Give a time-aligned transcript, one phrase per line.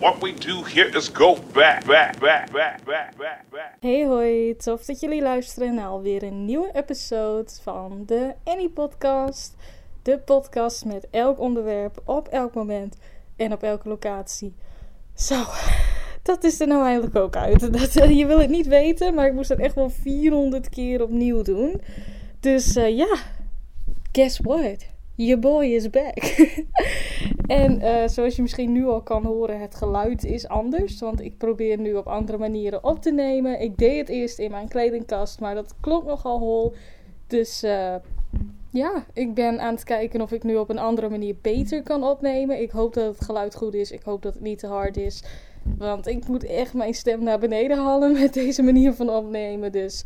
[0.00, 3.76] What we do here is go back, back, back, back, back, back, back.
[3.80, 9.56] Hey hoi, tof dat jullie luisteren naar alweer een nieuwe episode van de Annie Podcast.
[10.02, 12.96] De podcast met elk onderwerp, op elk moment
[13.36, 14.54] en op elke locatie.
[15.14, 15.44] Zo,
[16.22, 17.72] dat is er nou eigenlijk ook uit.
[17.78, 21.42] Dat, je wil het niet weten, maar ik moest dat echt wel 400 keer opnieuw
[21.42, 21.80] doen.
[22.40, 23.16] Dus uh, ja,
[24.12, 24.86] guess what?
[25.18, 26.16] Your boy is back.
[27.46, 31.00] en uh, zoals je misschien nu al kan horen, het geluid is anders.
[31.00, 33.60] Want ik probeer nu op andere manieren op te nemen.
[33.60, 36.72] Ik deed het eerst in mijn kledingkast, maar dat klopt nogal hol.
[37.26, 37.94] Dus uh,
[38.70, 42.04] ja, ik ben aan het kijken of ik nu op een andere manier beter kan
[42.04, 42.60] opnemen.
[42.60, 43.90] Ik hoop dat het geluid goed is.
[43.90, 45.22] Ik hoop dat het niet te hard is.
[45.78, 49.72] Want ik moet echt mijn stem naar beneden halen met deze manier van opnemen.
[49.72, 50.04] Dus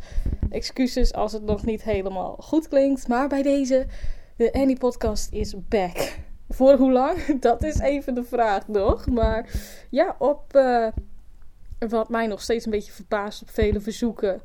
[0.49, 3.07] excuses als het nog niet helemaal goed klinkt.
[3.07, 3.85] Maar bij deze,
[4.43, 6.15] de Annie Podcast is back.
[6.49, 7.17] Voor hoe lang?
[7.39, 9.07] Dat is even de vraag nog.
[9.07, 9.49] Maar
[9.89, 10.87] ja, op uh,
[11.89, 14.41] wat mij nog steeds een beetje verbaast op vele verzoeken,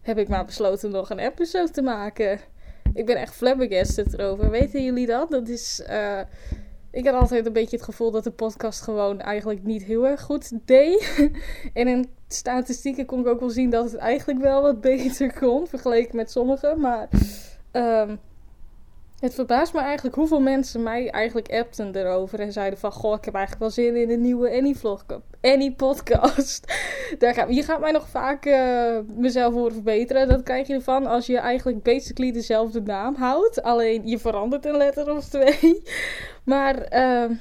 [0.00, 2.40] heb ik maar besloten nog een episode te maken.
[2.94, 4.50] Ik ben echt flabbergasted erover.
[4.50, 5.30] Weten jullie dat?
[5.30, 5.82] Dat is.
[5.90, 6.20] Uh,
[6.90, 10.22] ik had altijd een beetje het gevoel dat de podcast gewoon eigenlijk niet heel erg
[10.22, 11.30] goed deed.
[11.72, 15.66] en in statistieken kon ik ook wel zien dat het eigenlijk wel wat beter kon,
[15.66, 16.80] vergeleken met sommigen.
[16.80, 17.08] Maar
[17.72, 18.18] um,
[19.20, 22.40] het verbaast me eigenlijk hoeveel mensen mij eigenlijk appten erover.
[22.40, 25.04] En zeiden van, goh, ik heb eigenlijk wel zin in een nieuwe Annie-vlog.
[25.40, 26.72] Annie-podcast.
[27.48, 30.28] Je gaat mij nog vaak uh, mezelf horen verbeteren.
[30.28, 33.62] Dat krijg je ervan als je eigenlijk basically dezelfde naam houdt.
[33.62, 35.82] Alleen je verandert een letter of twee.
[36.44, 36.94] Maar...
[36.94, 37.36] Uh,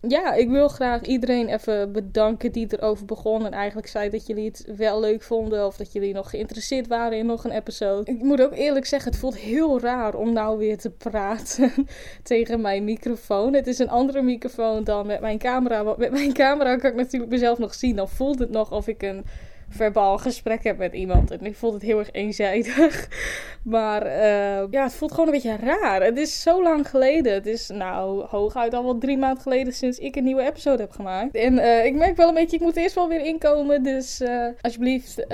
[0.00, 3.46] ja, ik wil graag iedereen even bedanken die erover begon.
[3.46, 5.66] En eigenlijk zei dat jullie het wel leuk vonden.
[5.66, 8.10] Of dat jullie nog geïnteresseerd waren in nog een episode.
[8.10, 11.72] Ik moet ook eerlijk zeggen, het voelt heel raar om nou weer te praten
[12.22, 13.54] tegen mijn microfoon.
[13.54, 15.84] Het is een andere microfoon dan met mijn camera.
[15.84, 17.96] Want met mijn camera kan ik natuurlijk mezelf nog zien.
[17.96, 19.24] Dan voelt het nog of ik een
[19.68, 21.30] verbaal gesprek heb met iemand.
[21.30, 23.08] En ik vond het heel erg eenzijdig.
[23.62, 26.02] Maar uh, ja, het voelt gewoon een beetje raar.
[26.02, 27.32] Het is zo lang geleden.
[27.32, 30.90] Het is nou hooguit al wel drie maanden geleden sinds ik een nieuwe episode heb
[30.90, 31.34] gemaakt.
[31.34, 33.82] En uh, ik merk wel een beetje, ik moet eerst wel weer inkomen.
[33.82, 35.26] Dus uh, alsjeblieft,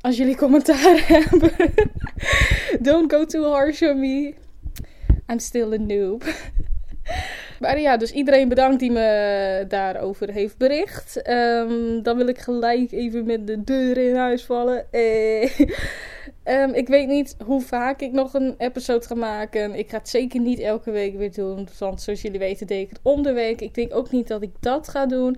[0.00, 1.52] als jullie commentaar hebben,
[2.80, 4.34] don't go too harsh on me.
[5.30, 6.24] I'm still a noob.
[7.60, 11.28] Maar ja, dus iedereen bedankt die me daarover heeft bericht.
[11.30, 14.92] Um, dan wil ik gelijk even met de deur in huis vallen.
[14.92, 15.58] Eh.
[16.44, 19.74] um, ik weet niet hoe vaak ik nog een episode ga maken.
[19.74, 21.68] Ik ga het zeker niet elke week weer doen.
[21.78, 23.60] Want zoals jullie weten deed ik het om de week.
[23.60, 25.36] Ik denk ook niet dat ik dat ga doen.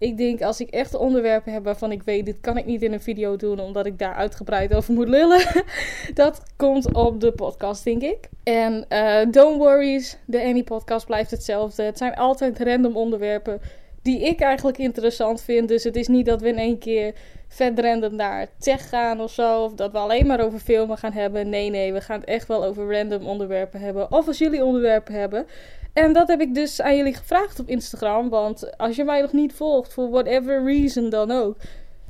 [0.00, 2.92] Ik denk als ik echt onderwerpen heb waarvan ik weet, dit kan ik niet in
[2.92, 5.64] een video doen, omdat ik daar uitgebreid over moet lullen.
[6.14, 8.28] dat komt op de podcast, denk ik.
[8.42, 11.82] En uh, don't worry, de Annie podcast blijft hetzelfde.
[11.82, 13.60] Het zijn altijd random onderwerpen
[14.02, 15.68] die ik eigenlijk interessant vind.
[15.68, 17.14] Dus het is niet dat we in één keer
[17.48, 19.64] vet random naar tech gaan of zo.
[19.64, 21.48] Of dat we alleen maar over filmen gaan hebben.
[21.48, 24.12] Nee, nee, we gaan het echt wel over random onderwerpen hebben.
[24.12, 25.46] Of als jullie onderwerpen hebben.
[25.92, 28.28] En dat heb ik dus aan jullie gevraagd op Instagram.
[28.28, 31.56] Want als je mij nog niet volgt, voor whatever reason dan ook.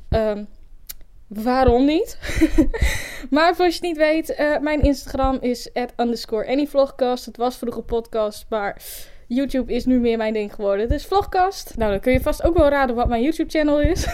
[0.09, 0.47] Um,
[1.27, 2.17] waarom niet?
[3.29, 7.25] maar voor je het niet weet, uh, mijn Instagram is at underscore anyvlogcast.
[7.25, 8.81] Het was vroeger podcast, maar
[9.33, 10.89] YouTube is nu meer mijn ding geworden.
[10.89, 11.73] Dus vlogcast.
[11.77, 14.07] Nou, dan kun je vast ook wel raden wat mijn YouTube channel is.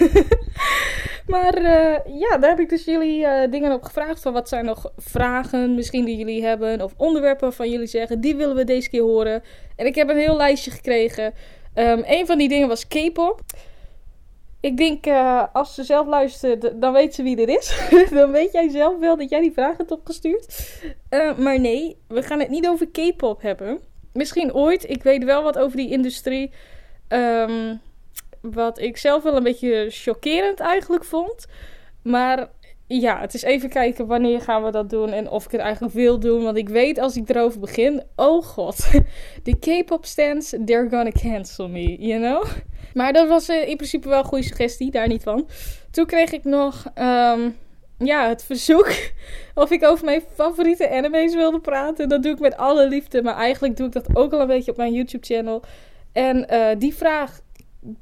[1.33, 4.21] maar uh, ja, daar heb ik dus jullie uh, dingen op gevraagd.
[4.21, 6.81] Van wat zijn nog vragen misschien die jullie hebben.
[6.81, 8.21] Of onderwerpen van jullie zeggen.
[8.21, 9.43] Die willen we deze keer horen.
[9.75, 11.33] En ik heb een heel lijstje gekregen.
[11.75, 13.41] Um, een van die dingen was K-pop.
[14.59, 17.89] Ik denk, uh, als ze zelf luistert, dan weet ze wie dit is.
[18.11, 20.71] dan weet jij zelf wel dat jij die vraag hebt opgestuurd.
[21.09, 23.79] Uh, maar nee, we gaan het niet over K-pop hebben.
[24.17, 24.89] Misschien ooit.
[24.89, 26.51] Ik weet wel wat over die industrie.
[27.09, 27.81] Um,
[28.41, 31.45] wat ik zelf wel een beetje chockerend eigenlijk vond.
[32.01, 32.49] Maar
[32.87, 35.93] ja, het is even kijken wanneer gaan we dat doen en of ik het eigenlijk
[35.93, 36.43] wil doen.
[36.43, 38.89] Want ik weet als ik erover begin, oh god,
[39.43, 42.45] de K-pop stands, they're gonna cancel me, you know?
[42.93, 45.47] Maar dat was uh, in principe wel een goede suggestie, daar niet van.
[45.91, 47.55] Toen kreeg ik nog um,
[47.97, 48.93] ja, het verzoek
[49.55, 52.09] of ik over mijn favoriete anime's wilde praten.
[52.09, 54.71] Dat doe ik met alle liefde, maar eigenlijk doe ik dat ook al een beetje
[54.71, 55.63] op mijn YouTube-channel.
[56.11, 57.39] En uh, die vraag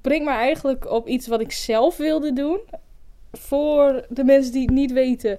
[0.02, 2.60] brengt me eigenlijk op iets wat ik zelf wilde doen.
[3.32, 5.38] Voor de mensen die het niet weten.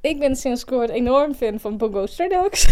[0.00, 2.68] Ik ben sinds kort enorm fan van Bongo Stray Dogs.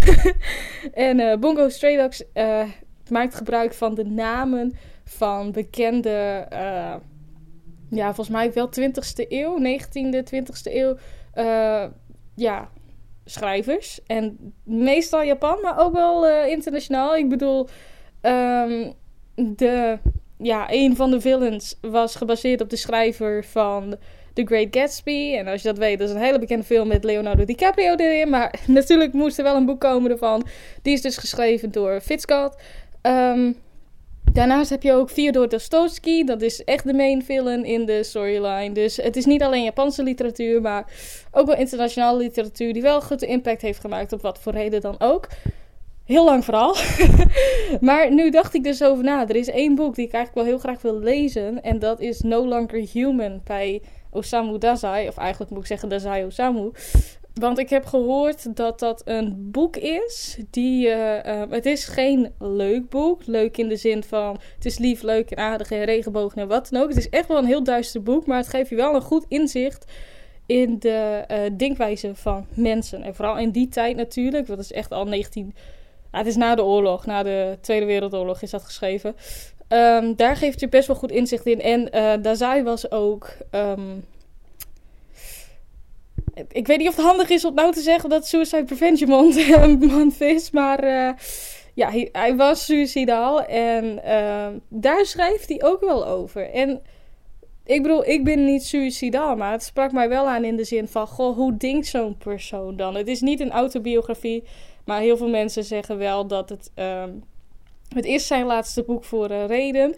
[0.93, 2.63] en uh, Bongo Stray Dogs uh,
[3.09, 4.73] maakt gebruik van de namen
[5.05, 6.47] van bekende,
[7.95, 10.97] ja, volgens mij wel 20ste eeuw, 19e, 20ste eeuw,
[12.35, 12.69] ja,
[13.25, 13.99] schrijvers.
[14.07, 17.15] En meestal Japan, maar ook wel internationaal.
[17.15, 17.67] Ik bedoel,
[18.21, 18.93] um,
[19.35, 19.97] de
[20.37, 23.95] ja, een van de villains was gebaseerd op de schrijver van
[24.33, 25.35] The Great Gatsby.
[25.37, 28.29] En als je dat weet, dat is een hele bekende film met Leonardo DiCaprio erin.
[28.29, 30.45] Maar natuurlijk moest er wel een boek komen ervan.
[30.81, 32.61] Die is dus geschreven door Fitz Scott.
[34.33, 36.23] Daarnaast heb je ook Fyodor Dostoevsky.
[36.23, 38.71] Dat is echt de main villain in de storyline.
[38.71, 40.85] Dus het is niet alleen Japanse literatuur, maar
[41.31, 42.73] ook wel internationale literatuur.
[42.73, 45.27] Die wel grote impact heeft gemaakt op wat voor reden dan ook.
[46.05, 46.75] Heel lang verhaal.
[47.87, 49.27] maar nu dacht ik dus over na.
[49.27, 51.63] Er is één boek die ik eigenlijk wel heel graag wil lezen.
[51.63, 53.81] En dat is No Longer Human bij
[54.11, 55.07] Osamu Dazai.
[55.07, 56.71] Of eigenlijk moet ik zeggen Dazai Osamu.
[57.33, 60.37] Want ik heb gehoord dat dat een boek is.
[60.49, 63.25] Die, uh, het is geen leuk boek.
[63.25, 66.69] Leuk in de zin van het is lief, leuk en aardig en regenbogen en wat
[66.69, 66.89] dan ook.
[66.89, 68.25] Het is echt wel een heel duister boek.
[68.25, 69.91] Maar het geeft je wel een goed inzicht
[70.45, 73.03] in de uh, denkwijze van mensen.
[73.03, 74.47] En vooral in die tijd natuurlijk.
[74.47, 75.55] Het is echt al 19...
[76.11, 79.15] het is na de oorlog, na de Tweede Wereldoorlog is dat geschreven.
[79.69, 81.61] Um, daar geeft je best wel goed inzicht in.
[81.61, 83.29] En uh, Dazai was ook.
[83.51, 84.03] Um,
[86.33, 89.09] ik weet niet of het handig is om nou te zeggen dat Suicide Prevention
[89.79, 90.51] Month is.
[90.51, 91.09] Maar uh,
[91.73, 93.45] ja, hij, hij, was suicidaal.
[93.45, 96.49] En uh, daar schrijft hij ook wel over.
[96.49, 96.81] En
[97.65, 99.35] ik bedoel, ik ben niet suicidaal.
[99.35, 102.75] Maar het sprak mij wel aan in de zin van: Goh, hoe denkt zo'n persoon
[102.75, 102.95] dan?
[102.95, 104.43] Het is niet een autobiografie.
[104.85, 106.71] Maar heel veel mensen zeggen wel dat het.
[106.75, 107.23] Um,
[107.93, 109.95] het is zijn laatste boek voor een reden.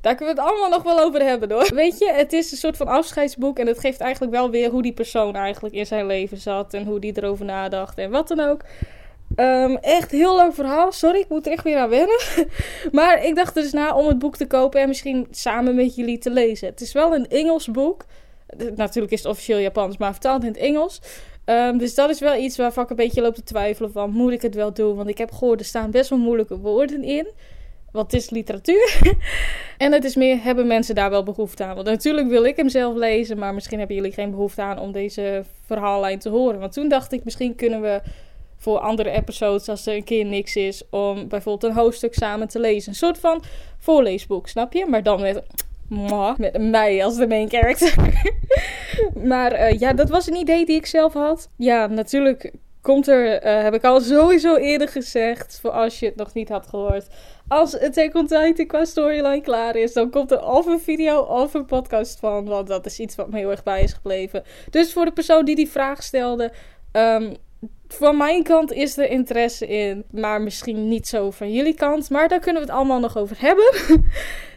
[0.00, 1.74] Daar kunnen we het allemaal nog wel over hebben hoor.
[1.74, 3.58] Weet je, het is een soort van afscheidsboek.
[3.58, 6.74] En het geeft eigenlijk wel weer hoe die persoon eigenlijk in zijn leven zat.
[6.74, 8.60] En hoe die erover nadacht en wat dan ook.
[9.36, 10.92] Um, echt heel leuk verhaal.
[10.92, 12.18] Sorry, ik moet er echt weer aan wennen.
[12.92, 16.18] maar ik dacht dus na om het boek te kopen en misschien samen met jullie
[16.18, 16.68] te lezen.
[16.68, 18.04] Het is wel een Engels boek.
[18.74, 21.00] Natuurlijk is het officieel Japans, maar vertaald in het Engels.
[21.44, 24.10] Um, dus dat is wel iets waarvan ik een beetje loop te twijfelen van...
[24.10, 24.96] moet ik het wel doen?
[24.96, 27.28] Want ik heb gehoord, er staan best wel moeilijke woorden in.
[27.92, 29.00] Het is literatuur.
[29.78, 31.74] en het is meer, hebben mensen daar wel behoefte aan?
[31.74, 33.38] Want natuurlijk wil ik hem zelf lezen...
[33.38, 36.60] maar misschien hebben jullie geen behoefte aan om deze verhaallijn te horen.
[36.60, 38.00] Want toen dacht ik, misschien kunnen we
[38.56, 39.68] voor andere episodes...
[39.68, 42.88] als er een keer niks is, om bijvoorbeeld een hoofdstuk samen te lezen.
[42.88, 43.42] Een soort van
[43.78, 44.86] voorleesboek, snap je?
[44.86, 45.42] Maar dan met
[46.36, 47.94] met mij als de main character.
[49.32, 51.48] maar uh, ja, dat was een idee die ik zelf had.
[51.56, 56.16] Ja, natuurlijk komt er, uh, heb ik al sowieso eerder gezegd, voor als je het
[56.16, 57.06] nog niet had gehoord.
[57.48, 61.54] Als het on Titan qua storyline klaar is, dan komt er of een video of
[61.54, 62.44] een podcast van.
[62.44, 64.42] Want dat is iets wat me heel erg bij is gebleven.
[64.70, 66.52] Dus voor de persoon die die vraag stelde,
[66.92, 67.36] um,
[67.88, 72.10] van mijn kant is er interesse in, maar misschien niet zo van jullie kant.
[72.10, 73.72] Maar daar kunnen we het allemaal nog over hebben.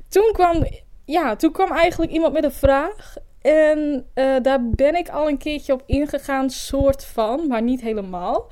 [0.09, 0.63] Toen kwam
[1.09, 3.15] ja, toen kwam eigenlijk iemand met een vraag.
[3.41, 8.49] En uh, daar ben ik al een keertje op ingegaan, soort van, maar niet helemaal.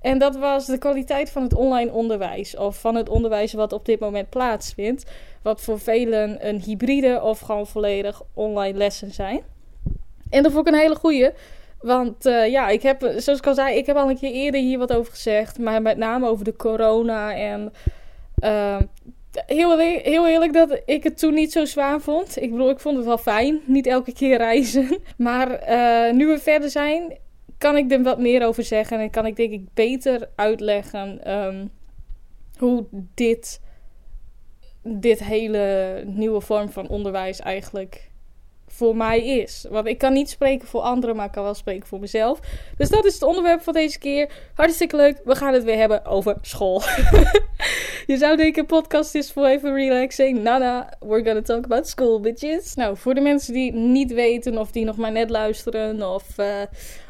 [0.00, 2.56] En dat was de kwaliteit van het online onderwijs.
[2.56, 5.10] Of van het onderwijs wat op dit moment plaatsvindt.
[5.42, 9.40] Wat voor velen een hybride of gewoon volledig online lessen zijn.
[10.30, 11.30] En dat vond ik een hele goeie.
[11.80, 14.60] Want uh, ja, ik heb, zoals ik al zei, ik heb al een keer eerder
[14.60, 15.58] hier wat over gezegd.
[15.58, 17.72] Maar met name over de corona en
[18.44, 18.78] uh,
[19.46, 22.42] heel, heel eerlijk dat ik het toen niet zo zwaar vond.
[22.42, 23.60] Ik bedoel, ik vond het wel fijn.
[23.64, 24.88] Niet elke keer reizen.
[25.16, 27.18] Maar uh, nu we verder zijn,
[27.60, 29.00] kan ik er wat meer over zeggen.
[29.00, 31.70] En kan ik denk ik beter uitleggen um,
[32.58, 33.60] hoe dit,
[34.82, 38.09] dit hele nieuwe vorm van onderwijs eigenlijk
[38.72, 39.66] voor mij is.
[39.70, 42.40] Want ik kan niet spreken voor anderen, maar ik kan wel spreken voor mezelf.
[42.76, 44.30] Dus dat is het onderwerp van deze keer.
[44.54, 45.20] Hartstikke leuk.
[45.24, 46.82] We gaan het weer hebben over school.
[48.06, 50.42] Je zou denken, podcast is voor even relaxing.
[50.42, 52.74] Nana, we're gonna talk about school, bitches.
[52.74, 56.12] Nou, voor de mensen die niet weten of die nog maar net luisteren.
[56.14, 56.46] Of uh,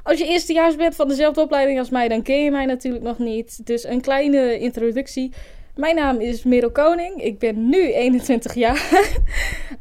[0.03, 3.19] als je eerstejaars bent van dezelfde opleiding als mij, dan ken je mij natuurlijk nog
[3.19, 3.67] niet.
[3.67, 5.33] Dus een kleine introductie.
[5.75, 7.23] Mijn naam is Merel Koning.
[7.23, 9.09] Ik ben nu 21 jaar.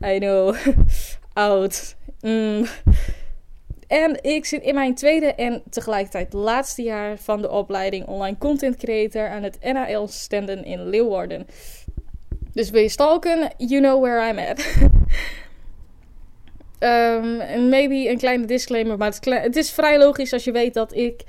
[0.13, 0.55] I know
[1.33, 1.95] oud.
[2.21, 2.65] Mm.
[3.87, 8.75] En ik zit in mijn tweede en tegelijkertijd laatste jaar van de opleiding Online Content
[8.75, 11.47] Creator aan het NAL Standen in Leeuwarden.
[12.53, 14.59] Dus wil je stalken, you know where I'm at.
[16.79, 20.95] um, maybe een kleine disclaimer, maar het, het, is vrij logisch als je weet dat
[20.95, 21.23] ik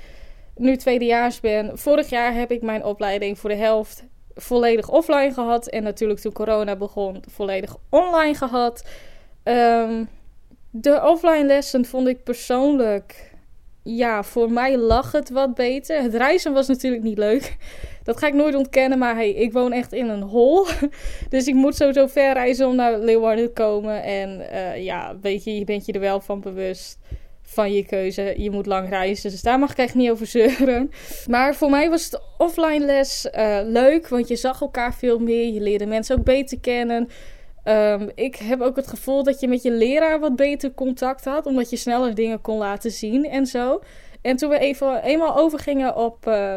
[0.55, 1.77] nu tweedejaars ben.
[1.77, 4.03] Vorig jaar heb ik mijn opleiding voor de helft
[4.35, 5.67] volledig offline gehad.
[5.67, 8.83] En natuurlijk toen corona begon, volledig online gehad.
[9.43, 10.09] Um,
[10.69, 13.29] de offline lessen vond ik persoonlijk.
[13.83, 16.01] Ja, voor mij lag het wat beter.
[16.01, 17.55] Het reizen was natuurlijk niet leuk.
[18.03, 18.97] Dat ga ik nooit ontkennen.
[18.97, 20.67] Maar hey, ik woon echt in een hol.
[21.29, 24.03] Dus ik moet sowieso ver reizen om naar Leeuwarden te komen.
[24.03, 26.99] En uh, ja, weet je, je bent je er wel van bewust
[27.51, 28.33] van je keuze.
[28.37, 30.91] Je moet lang reizen, dus daar mag ik echt niet over zeuren.
[31.27, 35.53] Maar voor mij was de offline les uh, leuk, want je zag elkaar veel meer.
[35.53, 37.09] Je leerde mensen ook beter kennen.
[37.63, 41.45] Ehm, ik heb ook het gevoel dat je met je leraar wat beter contact had,
[41.45, 43.81] omdat je sneller dingen kon laten zien en zo.
[44.21, 46.55] En toen we even, eenmaal overgingen op uh,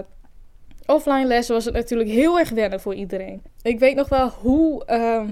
[0.87, 3.43] offline les, was het natuurlijk heel erg wennen voor iedereen.
[3.63, 5.23] Ik weet nog wel hoe, uh,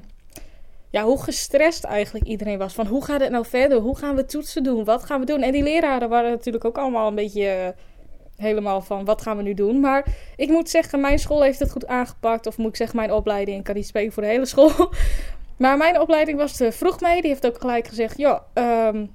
[0.90, 2.74] ja, hoe gestrest eigenlijk iedereen was.
[2.74, 3.78] Van hoe gaat het nou verder?
[3.78, 4.84] Hoe gaan we toetsen doen?
[4.84, 5.42] Wat gaan we doen?
[5.42, 7.82] En die leraren waren natuurlijk ook allemaal een beetje uh,
[8.36, 9.80] helemaal van wat gaan we nu doen.
[9.80, 12.46] Maar ik moet zeggen, mijn school heeft het goed aangepakt.
[12.46, 13.58] Of moet ik zeggen, mijn opleiding.
[13.58, 14.70] Ik kan niet spreken voor de hele school.
[15.56, 17.20] Maar mijn opleiding was te vroeg mee.
[17.20, 19.10] Die heeft ook gelijk gezegd: ja, um,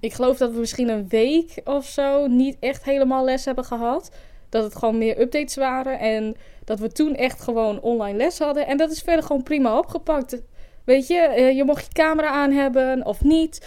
[0.00, 4.10] ik geloof dat we misschien een week of zo niet echt helemaal les hebben gehad.
[4.48, 5.98] Dat het gewoon meer updates waren.
[5.98, 8.66] En dat we toen echt gewoon online les hadden.
[8.66, 10.42] En dat is verder gewoon prima opgepakt.
[10.84, 13.66] Weet je, eh, je mocht je camera aan hebben of niet.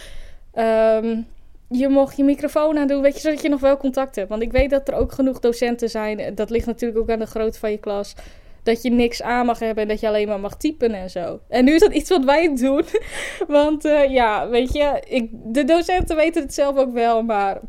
[0.54, 1.26] Um,
[1.68, 4.28] je mocht je microfoon aan doen, weet je, zodat je nog wel contact hebt.
[4.28, 6.34] Want ik weet dat er ook genoeg docenten zijn.
[6.34, 8.14] Dat ligt natuurlijk ook aan de grootte van je klas
[8.62, 11.40] dat je niks aan mag hebben en dat je alleen maar mag typen en zo.
[11.48, 12.84] En nu is dat iets wat wij doen.
[13.48, 17.60] Want uh, ja, weet je, ik, de docenten weten het zelf ook wel, maar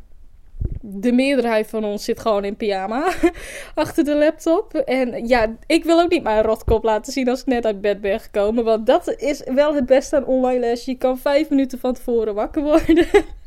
[0.81, 3.11] de meerderheid van ons zit gewoon in pyjama
[3.75, 4.73] achter de laptop.
[4.73, 8.01] En ja, ik wil ook niet mijn rotkop laten zien als ik net uit bed
[8.01, 8.63] ben gekomen.
[8.63, 10.85] Want dat is wel het beste aan online les.
[10.85, 13.05] Je kan vijf minuten van tevoren wakker worden.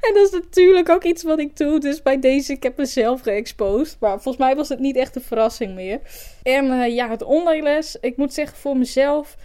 [0.00, 1.80] en dat is natuurlijk ook iets wat ik doe.
[1.80, 3.96] Dus bij deze, ik heb mezelf geëxposed.
[4.00, 6.00] Maar volgens mij was het niet echt een verrassing meer.
[6.42, 7.96] En uh, ja, het online les.
[8.00, 9.36] Ik moet zeggen voor mezelf.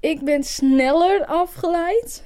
[0.00, 2.24] Ik ben sneller afgeleid.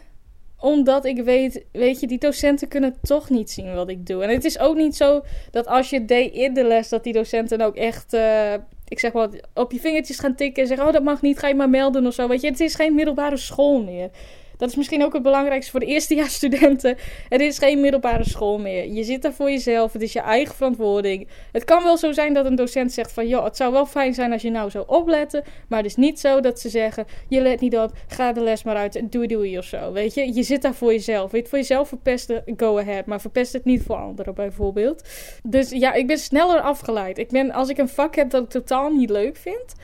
[0.61, 4.23] Omdat ik weet, weet je, die docenten kunnen toch niet zien wat ik doe.
[4.23, 7.13] En het is ook niet zo dat als je deed in de les, dat die
[7.13, 8.15] docenten ook echt...
[8.15, 8.55] Uh,
[8.89, 11.49] ik zeg wel, op je vingertjes gaan tikken en zeggen: Oh, dat mag niet, ga
[11.49, 12.29] je maar melden of zo.
[12.29, 14.11] Weet je, het is geen middelbare school meer.
[14.59, 16.97] Dat is misschien ook het belangrijkste voor de eerstejaarsstudenten.
[17.29, 18.93] Het is geen middelbare school meer.
[18.93, 19.93] Je zit daar voor jezelf.
[19.93, 21.29] Het is je eigen verantwoording.
[21.53, 23.29] Het kan wel zo zijn dat een docent zegt van...
[23.29, 25.45] joh, het zou wel fijn zijn als je nou zou opletten.
[25.69, 27.07] Maar het is niet zo dat ze zeggen...
[27.29, 29.93] je let niet op, ga de les maar uit en doei doei of zo.
[29.93, 31.31] Weet je, je zit daar voor jezelf.
[31.31, 33.07] Weet je, voor jezelf verpesten, go ahead.
[33.07, 35.09] Maar verpest het niet voor anderen bijvoorbeeld.
[35.43, 37.19] Dus ja, ik ben sneller afgeleid.
[37.19, 39.75] Ik ben, als ik een vak heb dat ik totaal niet leuk vind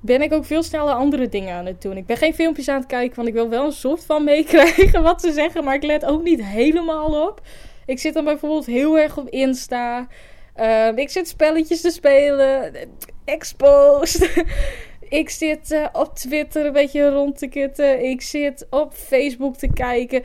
[0.00, 1.96] ben ik ook veel sneller andere dingen aan het doen.
[1.96, 5.02] Ik ben geen filmpjes aan het kijken, want ik wil wel een soort van meekrijgen
[5.10, 5.64] wat ze zeggen.
[5.64, 7.40] Maar ik let ook niet helemaal op.
[7.86, 10.08] Ik zit dan bijvoorbeeld heel erg op Insta.
[10.56, 12.72] Uh, ik zit spelletjes te spelen.
[13.24, 14.44] Exposed.
[15.08, 18.04] ik zit uh, op Twitter een beetje rond te kitten.
[18.04, 20.22] Ik zit op Facebook te kijken.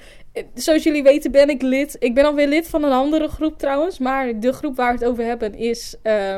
[0.53, 1.95] Zoals jullie weten ben ik lid.
[1.99, 3.99] Ik ben alweer lid van een andere groep trouwens.
[3.99, 5.95] Maar de groep waar we het over hebben is...
[6.03, 6.35] Uh,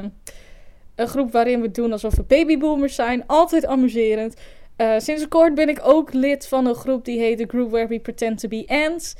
[0.95, 3.23] een groep waarin we doen alsof we babyboomers zijn.
[3.27, 4.35] Altijd amuserend.
[4.77, 7.87] Uh, sinds kort ben ik ook lid van een groep die heet The Group Where
[7.87, 9.15] We Pretend to Be Ants.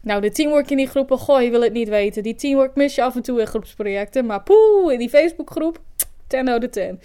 [0.00, 2.22] Nou, de teamwork in die groepen, goh, je wil het niet weten.
[2.22, 4.26] Die teamwork mis je af en toe in groepsprojecten.
[4.26, 5.80] Maar poeh, in die Facebookgroep,
[6.26, 7.00] 10 out of 10.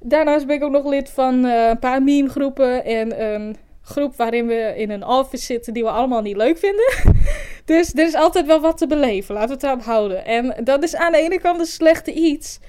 [0.00, 4.16] Daarnaast ben ik ook nog lid van uh, een paar meme groepen en een groep
[4.16, 6.92] waarin we in een office zitten die we allemaal niet leuk vinden.
[7.64, 10.24] dus er is altijd wel wat te beleven, laten we het daarop houden.
[10.24, 12.60] En dat is aan de ene kant een slechte iets.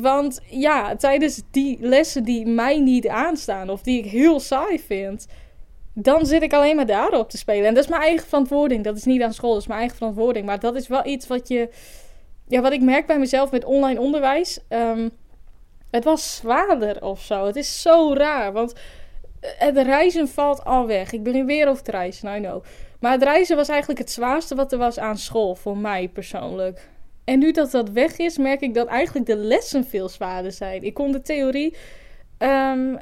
[0.00, 5.26] Want ja, tijdens die lessen die mij niet aanstaan of die ik heel saai vind,
[5.92, 7.66] dan zit ik alleen maar daarop te spelen.
[7.66, 8.84] En dat is mijn eigen verantwoording.
[8.84, 10.46] Dat is niet aan school, dat is mijn eigen verantwoording.
[10.46, 11.68] Maar dat is wel iets wat je.
[12.48, 14.60] Ja, wat ik merk bij mezelf met online onderwijs.
[14.68, 15.10] Um,
[15.90, 17.46] het was zwaarder of zo.
[17.46, 18.52] Het is zo raar.
[18.52, 18.74] Want
[19.40, 21.12] het reizen valt al weg.
[21.12, 22.64] Ik begin weer over te reizen, I know.
[23.00, 26.88] Maar het reizen was eigenlijk het zwaarste wat er was aan school voor mij persoonlijk.
[27.24, 30.82] En nu dat dat weg is, merk ik dat eigenlijk de lessen veel zwaarder zijn.
[30.82, 31.76] Ik kon de theorie
[32.38, 32.98] um,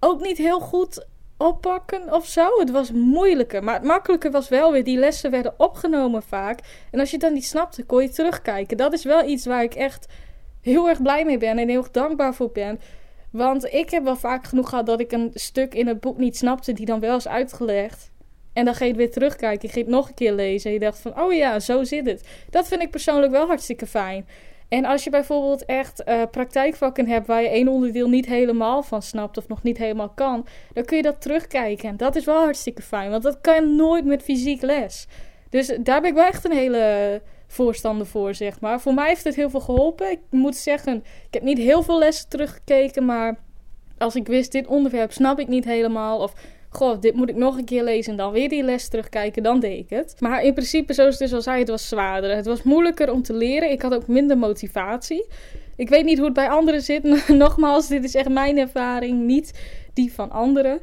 [0.00, 2.58] ook niet heel goed oppakken of zo.
[2.58, 3.64] Het was moeilijker.
[3.64, 6.60] Maar het makkelijke was wel weer, die lessen werden opgenomen vaak.
[6.90, 8.76] En als je het dan niet snapte, kon je terugkijken.
[8.76, 10.06] Dat is wel iets waar ik echt
[10.60, 12.80] heel erg blij mee ben en heel erg dankbaar voor ben.
[13.30, 16.36] Want ik heb wel vaak genoeg gehad dat ik een stuk in het boek niet
[16.36, 18.10] snapte, die dan wel is uitgelegd.
[18.56, 19.68] En dan ga je het weer terugkijken.
[19.68, 20.66] Je gaat het nog een keer lezen.
[20.66, 22.28] En je dacht van, oh ja, zo zit het.
[22.50, 24.26] Dat vind ik persoonlijk wel hartstikke fijn.
[24.68, 29.02] En als je bijvoorbeeld echt uh, praktijkvakken hebt waar je één onderdeel niet helemaal van
[29.02, 31.88] snapt of nog niet helemaal kan, dan kun je dat terugkijken.
[31.88, 35.06] En dat is wel hartstikke fijn, want dat kan je nooit met fysiek les.
[35.50, 38.80] Dus daar ben ik wel echt een hele voorstander voor, zeg maar.
[38.80, 40.10] Voor mij heeft het heel veel geholpen.
[40.10, 40.96] Ik moet zeggen,
[41.26, 43.38] ik heb niet heel veel lessen teruggekeken, maar
[43.98, 46.18] als ik wist, dit onderwerp snap ik niet helemaal.
[46.18, 46.34] Of
[46.68, 49.60] goh, dit moet ik nog een keer lezen en dan weer die les terugkijken, dan
[49.60, 50.16] deed ik het.
[50.18, 52.36] Maar in principe, zoals ik dus al zei, het was zwaarder.
[52.36, 53.70] Het was moeilijker om te leren.
[53.70, 55.26] Ik had ook minder motivatie.
[55.76, 57.28] Ik weet niet hoe het bij anderen zit.
[57.28, 59.52] Nogmaals, dit is echt mijn ervaring, niet
[59.94, 60.80] die van anderen.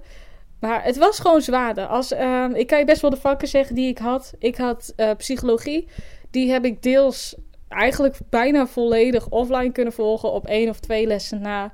[0.60, 1.86] Maar het was gewoon zwaarder.
[1.86, 4.34] Als, uh, ik kan je best wel de vakken zeggen die ik had.
[4.40, 5.88] Ik had uh, psychologie.
[6.32, 7.36] Die heb ik deels
[7.68, 11.74] eigenlijk bijna volledig offline kunnen volgen op één of twee lessen na.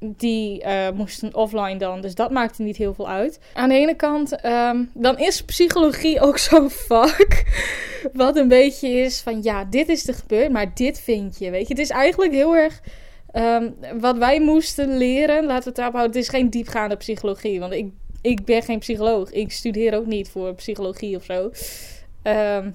[0.00, 2.00] Die uh, moesten offline dan.
[2.00, 3.40] Dus dat maakte niet heel veel uit.
[3.52, 7.44] Aan de ene kant, um, dan is psychologie ook zo'n vak.
[8.12, 11.50] Wat een beetje is van ja, dit is er gebeurd, maar dit vind je.
[11.50, 12.80] Weet je, het is eigenlijk heel erg.
[13.32, 16.16] Um, wat wij moesten leren, laten we het daarop houden.
[16.16, 17.60] Het is geen diepgaande psychologie.
[17.60, 17.86] Want ik,
[18.22, 19.30] ik ben geen psycholoog.
[19.30, 21.50] Ik studeer ook niet voor psychologie of zo.
[22.22, 22.74] Um,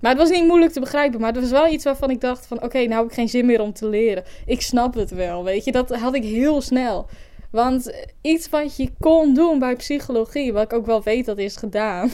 [0.00, 1.20] maar het was niet moeilijk te begrijpen.
[1.20, 2.62] Maar het was wel iets waarvan ik dacht van...
[2.62, 4.24] Oké, nou heb ik geen zin meer om te leren.
[4.46, 5.72] Ik snap het wel, weet je.
[5.72, 7.06] Dat had ik heel snel.
[7.50, 10.52] Want iets wat je kon doen bij psychologie...
[10.52, 12.10] Wat ik ook wel weet dat is gedaan...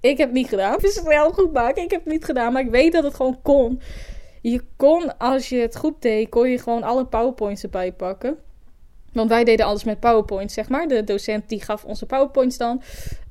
[0.00, 0.72] Ik heb het niet gedaan.
[0.72, 1.82] Het is wel goed maken.
[1.82, 2.52] Ik heb het niet gedaan.
[2.52, 3.80] Maar ik weet dat het gewoon kon.
[4.42, 6.28] Je kon, als je het goed deed...
[6.28, 8.36] Kon je gewoon alle powerpoints erbij pakken.
[9.12, 10.88] Want wij deden alles met powerpoints, zeg maar.
[10.88, 12.82] De docent die gaf onze powerpoints dan.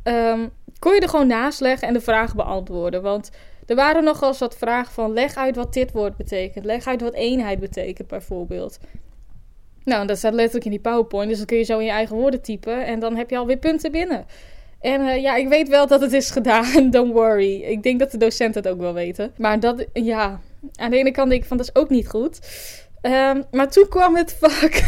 [0.03, 3.01] Um, kon je er gewoon naast leggen en de vragen beantwoorden.
[3.01, 3.29] Want
[3.65, 6.65] er waren nogal eens wat vragen van leg uit wat dit woord betekent.
[6.65, 8.79] Leg uit wat eenheid betekent bijvoorbeeld.
[9.83, 11.29] Nou, dat staat letterlijk in die PowerPoint.
[11.29, 12.85] Dus dan kun je zo in je eigen woorden typen.
[12.85, 14.25] En dan heb je alweer punten binnen.
[14.79, 16.89] En uh, ja, ik weet wel dat het is gedaan.
[16.91, 17.61] Don't worry.
[17.61, 19.33] Ik denk dat de docenten het ook wel weten.
[19.37, 20.39] Maar dat, ja.
[20.75, 22.39] Aan de ene kant denk ik van dat is ook niet goed.
[23.01, 24.83] Um, maar toen kwam het vak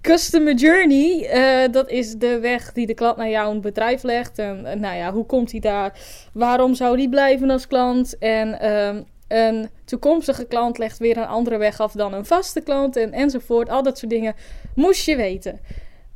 [0.00, 1.30] Customer Journey.
[1.34, 4.38] Uh, dat is de weg die de klant naar jouw bedrijf legt.
[4.38, 5.98] En uh, nou ja, hoe komt hij daar?
[6.32, 8.18] Waarom zou die blijven als klant?
[8.18, 12.96] En um, een toekomstige klant legt weer een andere weg af dan een vaste klant.
[12.96, 13.68] En, enzovoort.
[13.68, 14.34] Al dat soort dingen
[14.74, 15.60] moest je weten.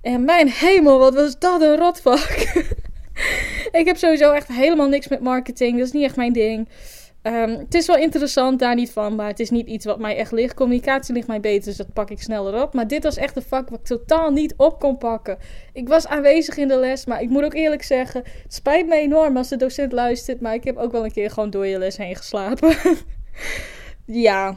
[0.00, 2.28] En mijn hemel, wat was dat een rotvak.
[3.80, 5.78] ik heb sowieso echt helemaal niks met marketing.
[5.78, 6.68] Dat is niet echt mijn ding.
[7.26, 10.16] Um, het is wel interessant, daar niet van, maar het is niet iets wat mij
[10.16, 10.54] echt ligt.
[10.54, 12.74] Communicatie ligt mij beter, dus dat pak ik sneller op.
[12.74, 15.38] Maar dit was echt een vak wat ik totaal niet op kon pakken.
[15.72, 18.94] Ik was aanwezig in de les, maar ik moet ook eerlijk zeggen, het spijt me
[18.94, 21.78] enorm als de docent luistert, maar ik heb ook wel een keer gewoon door je
[21.78, 22.74] les heen geslapen.
[24.26, 24.56] ja,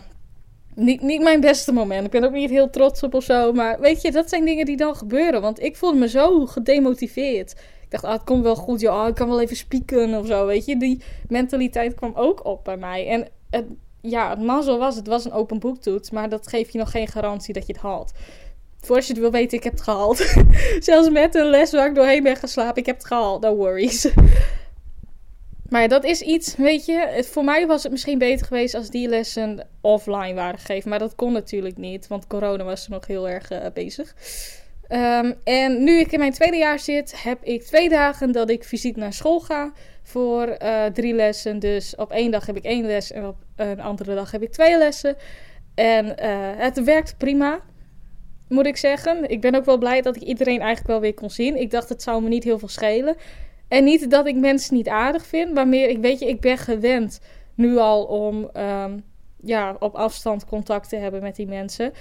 [0.75, 2.05] niet, niet mijn beste moment.
[2.05, 4.65] Ik ben ook niet heel trots op of zo, maar weet je, dat zijn dingen
[4.65, 5.41] die dan gebeuren.
[5.41, 7.55] Want ik voelde me zo gedemotiveerd.
[7.89, 10.45] Ik dacht, ah, het komt wel goed, joh, ik kan wel even spieken of zo,
[10.45, 10.77] weet je.
[10.77, 13.07] Die mentaliteit kwam ook op bij mij.
[13.07, 13.65] En het,
[14.01, 17.07] ja, het mazzel was, het was een open boektoets, maar dat geeft je nog geen
[17.07, 18.11] garantie dat je het haalt.
[18.79, 20.17] Voor als je het wil weten, ik heb het gehaald.
[20.79, 24.11] Zelfs met een les waar ik doorheen ben geslapen, ik heb het gehaald, no worries.
[25.69, 29.07] Maar dat is iets, weet je, voor mij was het misschien beter geweest als die
[29.07, 30.89] lessen offline waren gegeven.
[30.89, 34.15] Maar dat kon natuurlijk niet, want corona was er nog heel erg uh, bezig.
[34.89, 38.63] Um, en nu ik in mijn tweede jaar zit, heb ik twee dagen dat ik
[38.63, 39.71] fysiek naar school ga
[40.03, 41.59] voor uh, drie lessen.
[41.59, 44.51] Dus op één dag heb ik één les en op een andere dag heb ik
[44.51, 45.15] twee lessen.
[45.75, 46.13] En uh,
[46.57, 47.59] het werkt prima,
[48.47, 49.29] moet ik zeggen.
[49.29, 51.55] Ik ben ook wel blij dat ik iedereen eigenlijk wel weer kon zien.
[51.55, 53.15] Ik dacht, het zou me niet heel veel schelen.
[53.67, 56.57] En niet dat ik mensen niet aardig vind, maar meer, ik weet je, ik ben
[56.57, 57.19] gewend
[57.55, 59.03] nu al om um,
[59.41, 61.93] ja, op afstand contact te hebben met die mensen.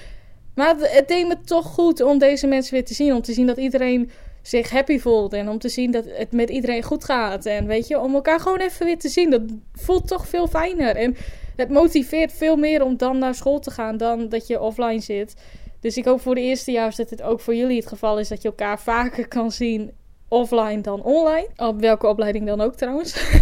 [0.59, 3.14] Maar het, deed me toch goed om deze mensen weer te zien.
[3.14, 4.11] Om te zien dat iedereen
[4.42, 5.33] zich happy voelt.
[5.33, 7.47] En om te zien dat het met iedereen goed gaat.
[7.47, 9.31] En weet je, om elkaar gewoon even weer te zien.
[9.31, 9.42] Dat
[9.73, 10.97] voelt toch veel fijner.
[10.97, 11.16] En
[11.57, 15.35] het motiveert veel meer om dan naar school te gaan dan dat je offline zit.
[15.81, 18.29] Dus ik hoop voor de eerste jaar dat het ook voor jullie het geval is
[18.29, 19.90] dat je elkaar vaker kan zien
[20.29, 21.49] offline dan online.
[21.57, 23.38] Op welke opleiding dan ook trouwens.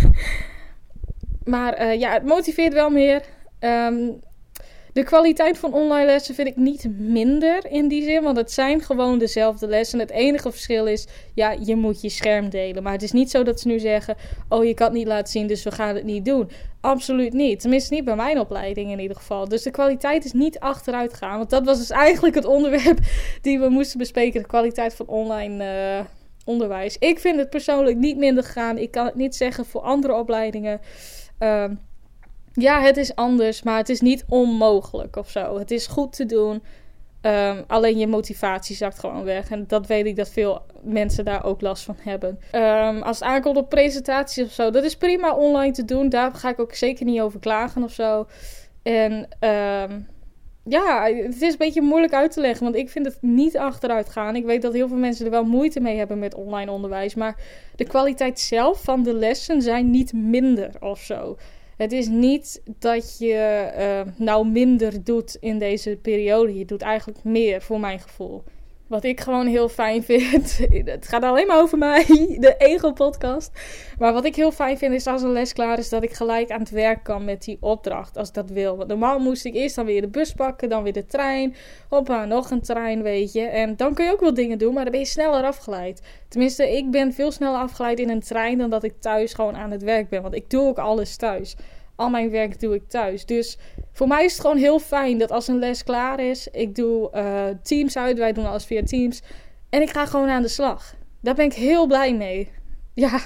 [1.45, 3.23] maar uh, ja, het motiveert wel meer.
[3.61, 4.21] Um,
[4.97, 8.81] de kwaliteit van online lessen vind ik niet minder in die zin, want het zijn
[8.81, 9.99] gewoon dezelfde lessen.
[9.99, 12.83] Het enige verschil is, ja, je moet je scherm delen.
[12.83, 14.17] Maar het is niet zo dat ze nu zeggen,
[14.49, 16.51] oh, je kan het niet laten zien, dus we gaan het niet doen.
[16.81, 17.61] Absoluut niet.
[17.61, 19.49] Tenminste, niet bij mijn opleiding in ieder geval.
[19.49, 21.39] Dus de kwaliteit is niet achteruit gaan.
[21.39, 22.99] Want dat was dus eigenlijk het onderwerp
[23.43, 25.65] die we moesten bespreken: de kwaliteit van online.
[25.65, 26.05] Uh,
[26.45, 26.97] onderwijs.
[26.99, 28.79] Ik vind het persoonlijk niet minder gegaan.
[28.79, 30.81] Ik kan het niet zeggen voor andere opleidingen.
[31.41, 31.65] Uh,
[32.59, 35.59] ja, het is anders, maar het is niet onmogelijk of zo.
[35.59, 36.63] Het is goed te doen.
[37.23, 39.51] Um, alleen je motivatie zakt gewoon weg.
[39.51, 42.39] En dat weet ik dat veel mensen daar ook last van hebben.
[42.53, 46.09] Um, als het aankomt op presentaties of zo, dat is prima online te doen.
[46.09, 48.27] Daar ga ik ook zeker niet over klagen of zo.
[48.83, 50.09] En um,
[50.65, 54.09] ja, het is een beetje moeilijk uit te leggen, want ik vind het niet achteruit
[54.09, 54.37] gaan.
[54.37, 57.15] Ik weet dat heel veel mensen er wel moeite mee hebben met online onderwijs.
[57.15, 57.37] Maar
[57.77, 61.37] de kwaliteit zelf van de lessen zijn niet minder of zo.
[61.77, 66.59] Het is niet dat je uh, nou minder doet in deze periode.
[66.59, 68.43] Je doet eigenlijk meer, voor mijn gevoel.
[68.87, 70.59] Wat ik gewoon heel fijn vind.
[70.85, 72.05] Het gaat alleen maar over mij,
[72.47, 73.51] de Ego-podcast.
[73.99, 76.51] Maar wat ik heel fijn vind is als een les klaar is, dat ik gelijk
[76.51, 78.17] aan het werk kan met die opdracht.
[78.17, 78.77] Als ik dat wil.
[78.77, 81.55] Want normaal moest ik eerst dan weer de bus pakken, dan weer de trein.
[81.89, 83.43] Hoppa, nog een trein, weet je.
[83.43, 86.03] En dan kun je ook wel dingen doen, maar dan ben je sneller afgeleid.
[86.29, 89.71] Tenminste, ik ben veel sneller afgeleid in een trein dan dat ik thuis gewoon aan
[89.71, 90.23] het werk ben.
[90.23, 91.57] Want ik doe ook alles thuis.
[91.97, 93.27] Al mijn werk doe ik thuis.
[93.27, 93.59] Dus
[93.93, 97.11] voor mij is het gewoon heel fijn dat als een les klaar is, ik doe
[97.15, 98.19] uh, Teams uit.
[98.19, 99.23] Wij doen alles via Teams.
[99.71, 100.95] En ik ga gewoon aan de slag.
[101.21, 102.49] Daar ben ik heel blij mee.
[102.99, 103.21] Ja,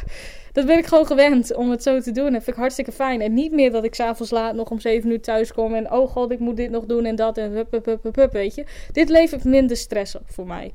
[0.52, 2.32] dat ben ik gewoon gewend om het zo te doen.
[2.32, 3.20] Dat vind ik hartstikke fijn.
[3.20, 5.74] En niet meer dat ik s'avonds laat nog om 7 uur thuis kom.
[5.74, 7.38] En oh god, ik moet dit nog doen en dat.
[7.38, 8.64] En hup, hup, hup, hup, weet je.
[8.92, 10.72] Dit levert minder stress op voor mij.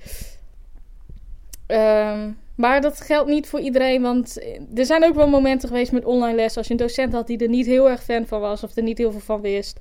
[1.68, 4.44] Um, maar dat geldt niet voor iedereen, want
[4.76, 6.58] er zijn ook wel momenten geweest met online les.
[6.58, 8.84] Als je een docent had die er niet heel erg fan van was of er
[8.84, 9.80] niet heel veel van wist.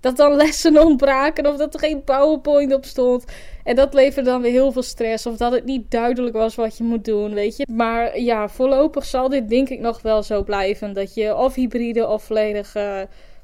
[0.00, 3.24] Dat dan lessen ontbraken of dat er geen PowerPoint op stond.
[3.64, 5.26] En dat leverde dan weer heel veel stress.
[5.26, 7.66] Of dat het niet duidelijk was wat je moet doen, weet je.
[7.70, 10.92] Maar ja, voorlopig zal dit denk ik nog wel zo blijven.
[10.92, 12.76] Dat je of hybride of volledig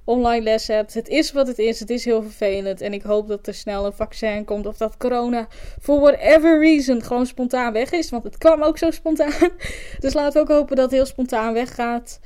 [0.04, 0.94] online les hebt.
[0.94, 1.80] Het is wat het is.
[1.80, 2.80] Het is heel vervelend.
[2.80, 4.66] En ik hoop dat er snel een vaccin komt.
[4.66, 5.46] Of dat corona,
[5.80, 8.10] for whatever reason, gewoon spontaan weg is.
[8.10, 9.32] Want het kwam ook zo spontaan.
[10.00, 12.20] Dus laten we ook hopen dat het heel spontaan weggaat.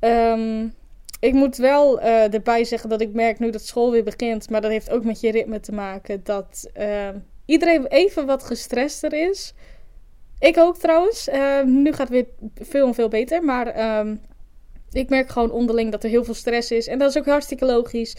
[0.00, 0.74] Um,
[1.20, 4.50] ik moet wel uh, erbij zeggen dat ik merk nu dat school weer begint.
[4.50, 6.20] Maar dat heeft ook met je ritme te maken.
[6.24, 7.08] Dat uh,
[7.44, 9.54] iedereen even wat gestrester is.
[10.38, 11.28] Ik ook trouwens.
[11.28, 13.44] Uh, nu gaat het weer veel en veel beter.
[13.44, 13.66] Maar
[14.96, 16.86] ik merk gewoon onderling dat er heel veel stress is.
[16.86, 18.16] En dat is ook hartstikke logisch.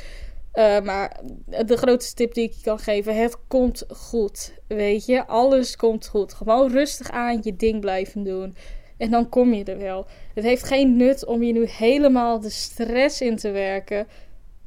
[0.53, 1.19] Uh, maar
[1.65, 4.53] de grootste tip die ik je kan geven: het komt goed.
[4.67, 6.33] Weet je, alles komt goed.
[6.33, 8.55] Gewoon rustig aan je ding blijven doen.
[8.97, 10.05] En dan kom je er wel.
[10.33, 14.07] Het heeft geen nut om je nu helemaal de stress in te werken.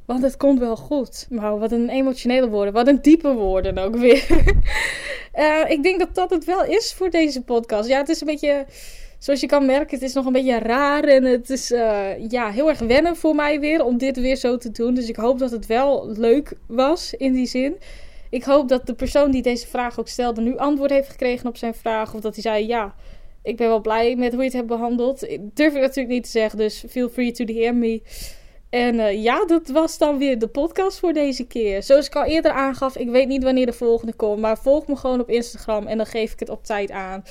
[0.05, 1.27] Want het komt wel goed.
[1.29, 2.73] Maar wat een emotionele woorden.
[2.73, 4.25] Wat een diepe woorden ook weer.
[5.35, 7.89] uh, ik denk dat dat het wel is voor deze podcast.
[7.89, 8.65] Ja, het is een beetje
[9.23, 11.03] zoals je kan merken, het is nog een beetje raar.
[11.03, 14.57] En het is uh, ja, heel erg wennen voor mij weer om dit weer zo
[14.57, 14.93] te doen.
[14.93, 17.77] Dus ik hoop dat het wel leuk was in die zin.
[18.29, 21.57] Ik hoop dat de persoon die deze vraag ook stelde nu antwoord heeft gekregen op
[21.57, 22.13] zijn vraag.
[22.13, 22.95] Of dat hij zei, ja,
[23.43, 25.19] ik ben wel blij met hoe je het hebt behandeld.
[25.53, 28.01] Durf ik natuurlijk niet te zeggen, dus feel free to DM me.
[28.69, 31.83] En uh, ja, dat was dan weer de podcast voor deze keer.
[31.83, 34.39] Zoals ik al eerder aangaf, ik weet niet wanneer de volgende komt.
[34.39, 37.23] Maar volg me gewoon op Instagram en dan geef ik het op tijd aan.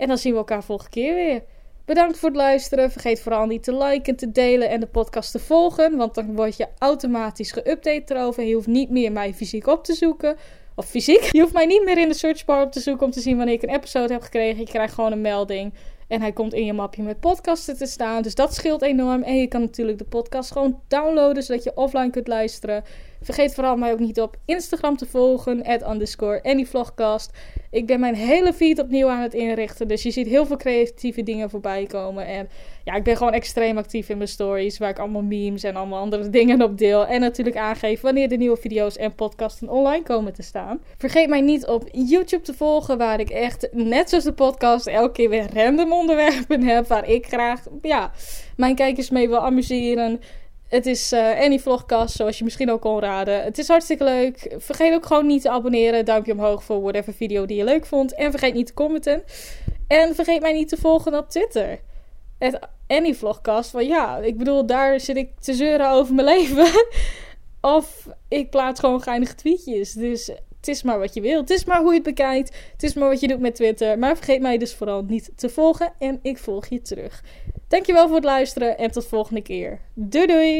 [0.00, 1.42] En dan zien we elkaar volgende keer weer.
[1.84, 2.90] Bedankt voor het luisteren.
[2.90, 5.96] Vergeet vooral niet te liken, te delen en de podcast te volgen.
[5.96, 8.44] Want dan word je automatisch geüpdate erover.
[8.44, 10.36] Je hoeft niet meer mij fysiek op te zoeken.
[10.74, 11.22] Of fysiek.
[11.32, 13.54] Je hoeft mij niet meer in de searchbar op te zoeken om te zien wanneer
[13.54, 14.58] ik een episode heb gekregen.
[14.58, 15.74] Je krijgt gewoon een melding.
[16.08, 18.22] En hij komt in je mapje met podcasten te staan.
[18.22, 19.22] Dus dat scheelt enorm.
[19.22, 22.84] En je kan natuurlijk de podcast gewoon downloaden zodat je offline kunt luisteren.
[23.22, 25.64] Vergeet vooral mij ook niet op Instagram te volgen.
[25.64, 27.30] At underscore anyvlogcast.
[27.70, 29.88] Ik ben mijn hele feed opnieuw aan het inrichten.
[29.88, 32.26] Dus je ziet heel veel creatieve dingen voorbij komen.
[32.26, 32.48] En
[32.84, 34.78] ja, ik ben gewoon extreem actief in mijn stories.
[34.78, 37.06] Waar ik allemaal memes en allemaal andere dingen op deel.
[37.06, 40.80] En natuurlijk aangeef wanneer de nieuwe video's en podcasten online komen te staan.
[40.96, 42.98] Vergeet mij niet op YouTube te volgen.
[42.98, 46.86] Waar ik echt, net zoals de podcast, elke keer weer random onderwerpen heb.
[46.86, 48.12] Waar ik graag, ja,
[48.56, 50.20] mijn kijkers mee wil amuseren.
[50.70, 53.42] Het is uh, Annie Vlogcast, zoals je misschien ook kon raden.
[53.42, 54.54] Het is hartstikke leuk.
[54.56, 56.04] Vergeet ook gewoon niet te abonneren.
[56.04, 58.14] Duimpje omhoog voor whatever video die je leuk vond.
[58.14, 59.22] En vergeet niet te commenten.
[59.86, 61.80] En vergeet mij niet te volgen op Twitter.
[62.38, 63.70] Het Annie Vlogcast.
[63.70, 66.86] Want ja, ik bedoel, daar zit ik te zeuren over mijn leven.
[67.60, 69.92] of ik plaats gewoon geinige tweetjes.
[69.92, 71.48] Dus het is maar wat je wilt.
[71.48, 72.56] Het is maar hoe je het bekijkt.
[72.72, 73.98] Het is maar wat je doet met Twitter.
[73.98, 75.92] Maar vergeet mij dus vooral niet te volgen.
[75.98, 77.22] En ik volg je terug.
[77.68, 79.80] Dankjewel voor het luisteren en tot volgende keer.
[79.94, 80.58] Doei doei!